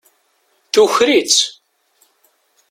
Tuker-itt. 0.71 1.39